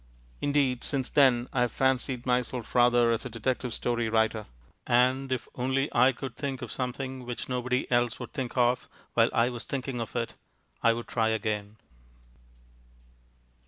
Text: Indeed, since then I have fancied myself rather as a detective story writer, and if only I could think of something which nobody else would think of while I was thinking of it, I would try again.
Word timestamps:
Indeed, 0.41 0.83
since 0.83 1.09
then 1.11 1.47
I 1.53 1.61
have 1.61 1.71
fancied 1.71 2.25
myself 2.25 2.73
rather 2.73 3.11
as 3.11 3.23
a 3.23 3.29
detective 3.29 3.71
story 3.71 4.09
writer, 4.09 4.47
and 4.87 5.31
if 5.31 5.47
only 5.53 5.89
I 5.93 6.11
could 6.11 6.35
think 6.35 6.63
of 6.63 6.71
something 6.71 7.23
which 7.23 7.47
nobody 7.47 7.85
else 7.91 8.19
would 8.19 8.33
think 8.33 8.57
of 8.57 8.89
while 9.13 9.29
I 9.31 9.49
was 9.49 9.65
thinking 9.65 10.01
of 10.01 10.15
it, 10.15 10.33
I 10.81 10.93
would 10.93 11.07
try 11.07 11.29
again. 11.29 11.77